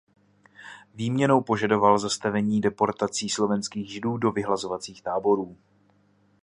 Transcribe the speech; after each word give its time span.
Výměnou 0.95 1.41
požadoval 1.41 1.99
zastavení 1.99 2.61
deportací 2.61 3.29
slovenských 3.29 3.89
Židů 3.91 4.17
do 4.17 4.31
vyhlazovacích 4.31 5.01
táborů. 5.01 5.57